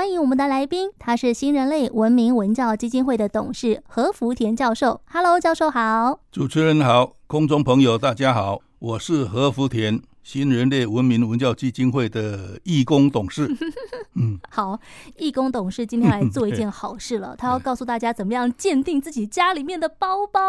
[0.00, 5.02] 欢迎我们的来宾，他是新人类文明文教基金会的董事何福田教授。
[5.04, 6.20] Hello，教授好。
[6.32, 10.00] 主持人好，空中朋友大家好，我是何福田。
[10.22, 13.50] 新人类文明文教基金会的义工董事，
[14.14, 14.78] 嗯，好，
[15.16, 20.40] 义工董事今天来做一件好事了， 他要告诉大家怎么样鉴定自己家里面的包包。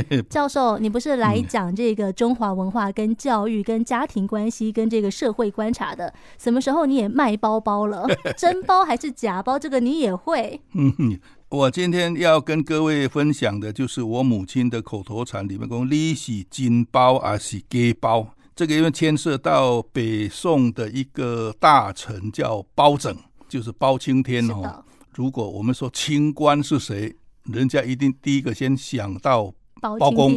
[0.30, 6.12] 教授，你不是来讲这个中华文化、跟教育、跟家庭关系、跟这个社会观察的？
[6.38, 8.06] 什么时候你也卖包包了？
[8.36, 9.58] 真包还是假包？
[9.58, 10.60] 这个你也会？
[10.74, 18.34] 嗯，我今天要跟各位分享的就是我母亲的口头禅里面讲：你是金包还是假包？
[18.58, 23.16] 这个因为牵涉到北宋的一个大臣叫包拯，
[23.48, 24.84] 就是包青天哦。
[25.14, 30.34] 如果我们说清官是谁，人家一定第一个先想到包公、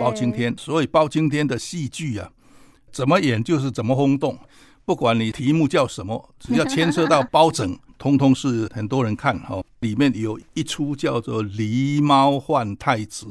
[0.00, 0.52] 包青天。
[0.58, 2.32] 所以包青天的戏剧啊，
[2.90, 4.36] 怎么演就是怎么轰动。
[4.84, 9.62] 不管你题目叫什么，只要牵涉到包拯， 通通是很多人看哈。
[9.78, 13.26] 里面有一出叫做《狸猫换太子》。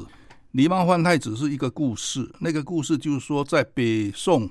[0.54, 4.50] 狸猫换太子是一个故事，那个故事就是说，在北宋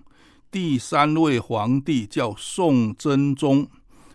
[0.49, 3.67] 第三位皇帝叫宋真宗，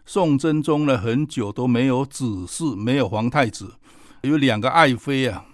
[0.05, 3.73] 宋真宗呢很久都没有子嗣，没有皇太子，
[4.21, 5.45] 有两个爱妃啊，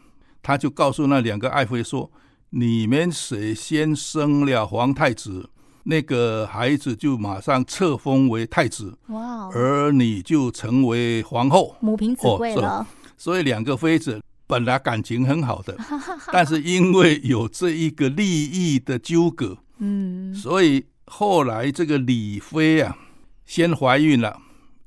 [0.44, 2.12] 他就告诉那两个爱妃说
[2.52, 5.50] ：“你们谁先生了皇太子，
[5.86, 12.82] 那个孩子就马上册封为太子，哇，而你就成为皇后，母凭子贵了。
[12.82, 12.86] 哦”
[13.18, 14.22] 所以两个妃子。
[14.50, 15.78] 本来感情很好的，
[16.34, 22.98] 但是因为有这一个利益的纠葛，嗯，所以后来这个李妃啊，
[23.46, 24.36] 先怀孕了，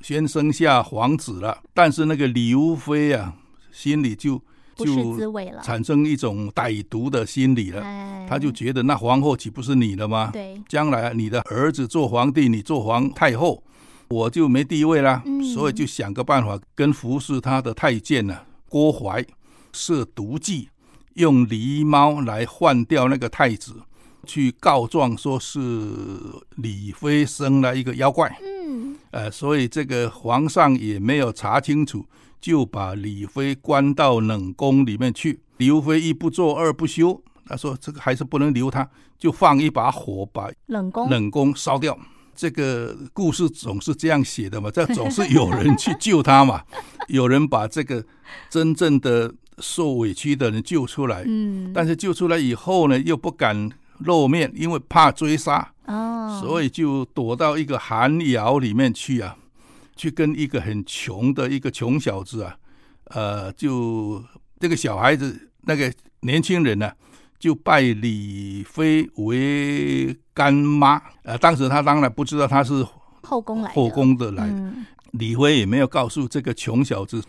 [0.01, 3.37] 先生下皇子了，但是那个刘妃啊，
[3.71, 4.43] 心里就
[4.75, 5.17] 就
[5.63, 7.81] 产生一种歹毒的心理了，
[8.29, 10.31] 他就觉得那皇后岂不是你的吗？
[10.33, 13.63] 对，将来你的儿子做皇帝，你做皇太后，
[14.09, 15.23] 我就没地位了，
[15.55, 19.25] 所以就想个办法跟服侍他的太监呢、啊，郭槐。
[19.73, 20.69] 设毒计，
[21.15, 23.75] 用狸猫来换掉那个太子，
[24.25, 25.59] 去告状说是
[26.57, 28.35] 李妃生了一个妖怪。
[28.41, 32.07] 嗯，呃，所以这个皇上也没有查清楚，
[32.41, 35.41] 就把李妃关到冷宫里面去。
[35.59, 41.99] 刘妃一不做二不休，他说这个还是不能留他，就放一把火把冷宫冷宫烧掉。
[42.35, 46.63] 这个故事总是这样写的嘛，这总是有人去救他嘛，
[47.09, 48.05] 有人把这个
[48.49, 49.35] 真正的。
[49.63, 59.37] 受委屈的人救出来，嗯，但是救出来以后呢，又不敢露面，因为怕追杀，哦，所以就躲到一个寒窑里面去啊，
[59.95, 62.57] 去跟一个很穷的一个穷小子啊，
[63.05, 64.23] 呃，就
[64.59, 65.91] 这个小孩子那个
[66.23, 66.95] 年轻人呢，啊，
[67.39, 72.85] 就拜李妃为干妈，呃，当时他当然不知道他是
[73.23, 77.23] 后宫来后宫的来，嗯，李妃也没有告诉这个穷小子。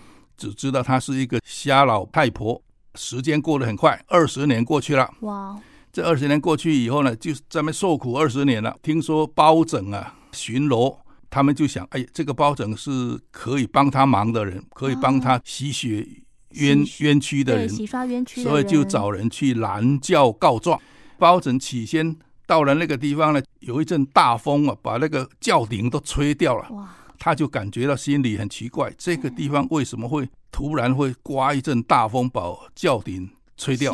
[0.43, 2.61] 只知道她是一个瞎老太婆。
[2.95, 5.09] 时间过得很快，二十年过去了。
[5.21, 5.57] 哇！
[5.91, 8.75] 这二十年过去以后呢，就在那受苦二十年了。
[8.83, 10.95] 听说包拯啊巡逻，
[11.29, 16.07] 他们就想：哎，这个包拯是可以帮他忙的人，可以帮他洗雪
[16.51, 18.43] 冤冤屈的人，洗刷冤屈。
[18.43, 20.79] 所以就找人去拦轿告状。
[21.17, 22.15] 包拯起先
[22.45, 26.69] 到了那个地方呢，有一阵大风啊，把那个轿顶都吹掉了。
[26.71, 26.89] 哇！
[27.23, 32.41] 他就感觉到心里很奇怪，这个地方为什么会突然会刮一阵大风，把
[32.75, 33.93] 轿顶吹掉？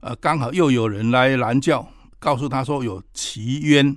[0.00, 1.86] 呃，刚好又有人来拦轿，
[2.18, 3.94] 告诉他说有奇冤，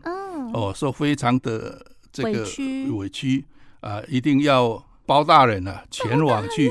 [0.52, 2.46] 哦，说非常的这个
[2.94, 3.46] 委屈，
[3.80, 6.70] 啊，一定要包大人啊前往去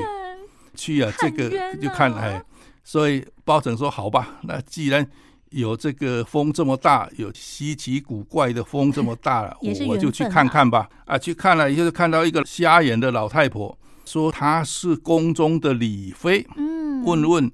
[0.75, 1.49] 去啊，这个
[1.81, 2.39] 就看哎，
[2.83, 5.09] 所以包拯说好吧，那既然。
[5.53, 9.55] 有这个风这么大，有稀奇古怪的风这么大了，
[9.87, 10.89] 我就去看看吧。
[11.05, 16.45] 啊，去看了以后，看到一个瞎眼的老太婆，说她是宫中的李妃。
[16.57, 17.51] 嗯，问问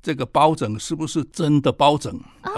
[0.00, 2.14] 这个包拯是不是真的包拯？
[2.42, 2.52] 啊，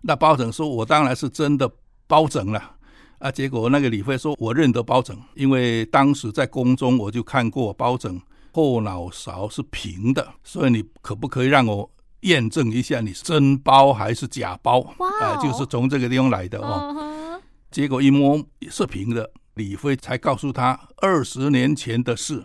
[0.00, 1.70] 那包拯说：“我当然是真的
[2.06, 2.76] 包拯了。”
[3.20, 8.18] 啊，结果那个李妃说：“我认得包拯，因为当时在宫中我就看过包拯
[8.52, 11.90] 后脑勺是平的，所以你可不可以让我？”
[12.22, 15.36] 验证一下你是真包还是假包啊、呃？
[15.42, 16.94] 就是从这个地方来的哦。
[16.94, 17.40] Uh huh.
[17.70, 22.44] 结果一摸是平的，李飞才告诉他二十年前的事，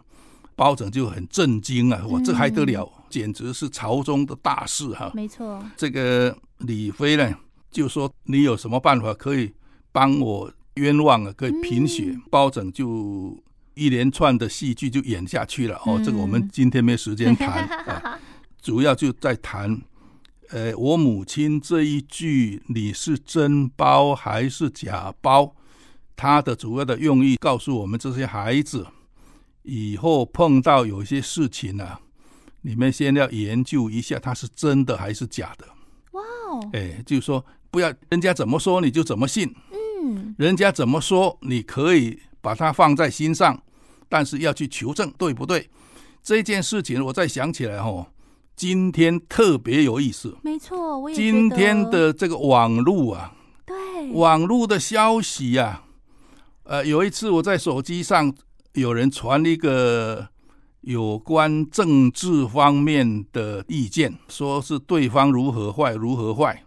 [0.55, 2.03] 包拯就很震惊啊！
[2.07, 2.83] 我这还得了？
[2.83, 5.11] 嗯、简直是朝中的大事哈！
[5.13, 7.33] 没错，这个李飞呢
[7.71, 9.51] 就说：“你有什么办法可以
[9.91, 11.33] 帮我冤枉啊？
[11.35, 13.35] 可以平血？”嗯、包拯就
[13.73, 15.99] 一连串的戏剧就演下去了哦。
[16.05, 17.63] 这个我们今天没时间谈。
[17.67, 18.19] 啊
[18.65, 19.79] 主要就在谈，
[20.49, 25.55] 呃，我母亲这一句“你是真包还是假包”，
[26.17, 28.87] 它的主要的用意告诉我们这些孩子，
[29.61, 32.01] 以后碰到有一些事情呢、啊，
[32.61, 35.67] 你们先要研究一下，它是真的还是假的。
[36.13, 36.69] 哇哦！
[36.73, 39.53] 哎，就是说，不要人家怎么说你就怎么信。
[40.03, 43.61] 嗯，人家怎么说，你可以把它放在心上，
[44.09, 45.69] 但是要去求证，对不对？
[46.23, 48.07] 这件事情，我再想起来哦，
[48.55, 50.35] 今天特别有意思。
[50.41, 53.33] 没错，我也今天的这个网络啊，
[53.65, 53.75] 对，
[54.11, 55.83] 网络的消息啊。
[56.63, 58.33] 呃，有一次我在手机上
[58.73, 60.27] 有人传一个
[60.81, 66.63] 有关政治方面的意见，说是对方如何坏如何坏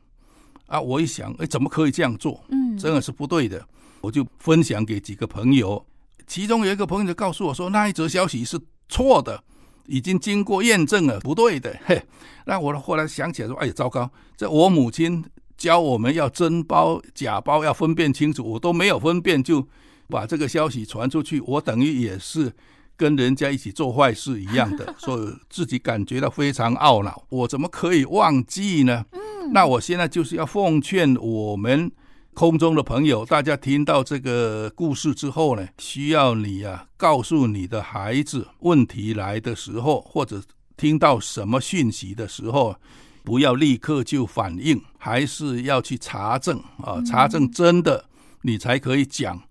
[0.67, 0.81] 啊！
[0.81, 2.41] 我一想，哎，怎么可以这样做？
[2.51, 3.65] 嗯，真的是不对的。
[4.01, 5.85] 我就分享给几个朋友，
[6.27, 8.57] 其中有一个朋友就告诉我说，那一则消息是
[8.89, 9.43] 错的，
[9.89, 11.77] 已经经过验证了，不对的。
[11.85, 12.01] 嘿，
[12.47, 14.09] 那我后来想起来说，哎呀，糟糕！
[14.37, 15.25] 这我母亲
[15.57, 19.67] 教我们要真包假包要分辨清楚，我都没有分辨就。
[20.11, 22.51] 把这个消息传出去，我等于也是
[22.97, 27.25] 跟人家一起做坏事一样的， 所以自己感觉到非常懊恼。
[27.29, 29.05] 我怎么可以忘记呢？
[29.53, 31.93] 那我现在就是要奉劝我们
[32.35, 40.41] 空中的朋友，大家听到这个故事之后呢，需要你啊，告诉你的孩子，问题来的时候，或者
[40.77, 42.77] 听到什么讯息的时候，
[43.25, 48.05] 不要立刻就反应，还是要去查证啊，查证真的，
[48.43, 49.43] 你才可以讲。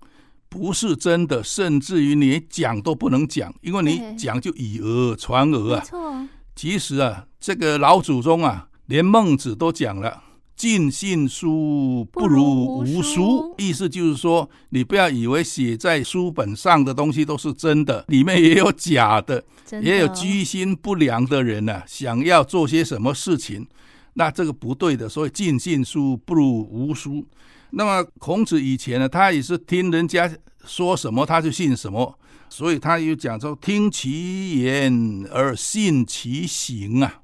[0.49, 5.79] 不是真的，甚至于你讲都不能讲，因为你讲就以讹传讹啊。
[5.81, 10.23] 没错，其实啊，这个老祖宗啊，连孟子都讲了
[10.57, 23.67] “尽信书不如无书”，意思就是说，你不要以为写在书本上的东西都是真的，里面也有假的，的也有居心不良的人呢、啊，想要做些什么事情，
[24.15, 25.07] 那这个不对的。
[25.07, 27.23] 所以“尽信书不如无书”。
[27.69, 30.29] 那么孔子以前呢，他也是听人家
[30.65, 32.17] 说什么他就信什么，
[32.49, 37.21] 所以他又讲说听其言而信其行啊。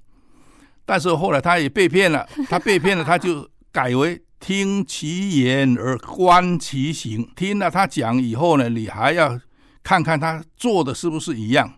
[0.85, 7.29] 但是后来他也被骗了， 他被骗了，他就改为听其言而观其行。
[7.35, 9.39] 听了他讲以后呢，你还要
[9.81, 11.73] 看看他做的是不是一样，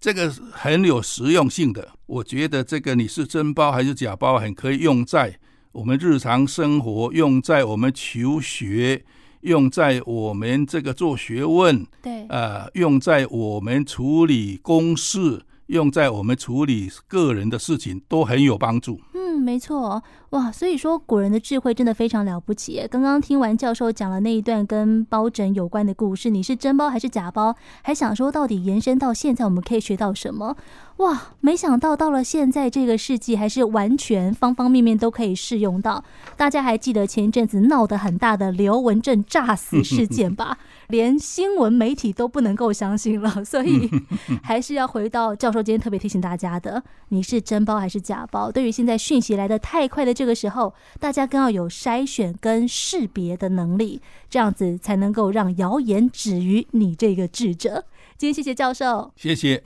[0.00, 1.88] 这个很有实用性的。
[2.06, 5.38] 我觉得这个你是真包还是假包，很可以用在。
[5.72, 9.04] 我们日常生活用在我们求学，
[9.40, 19.00] 用在我们这个做学问，对，呃，用在我们处理公事，用在我们处理个人的事情，都很有帮助。
[19.14, 20.02] 嗯，没错。
[20.30, 22.86] 哇，所以说古人的智慧真的非常了不起。
[22.90, 27.54] 刚刚听完教授讲了那一段跟包拯有关的故事，你是真包还是假包？
[27.82, 30.56] 还想说到底延伸到现在，我们可以学到什么？
[30.98, 36.04] 哇，没想到到了现在这个世纪，还是完全方方面面都可以适用到。
[36.36, 40.58] 大家还记得前一阵子闹得很大的刘文正诈死事件吧？
[40.88, 43.30] 连新闻媒体都不能够相信了。
[43.44, 43.90] 所以
[44.42, 48.50] 还是要回到教授今天特别提醒大家的：你是真包还是假包？
[48.50, 50.14] 对于现在讯息来的太快的。
[50.14, 57.84] 这个时候，大家更要有筛选跟识别的能力，这样子才能够让谣言止于你这个智者。
[58.16, 59.62] 今天谢谢教授，谢谢。